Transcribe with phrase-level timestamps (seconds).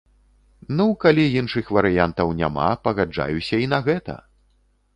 [0.77, 4.19] Ну, калі іншых варыянтаў няма, пагаджаюся і на гэта.